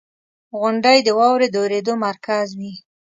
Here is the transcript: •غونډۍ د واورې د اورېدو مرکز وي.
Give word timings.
•غونډۍ 0.59 0.97
د 1.03 1.09
واورې 1.19 1.47
د 1.51 1.55
اورېدو 1.63 1.93
مرکز 2.05 2.47
وي. 2.59 2.73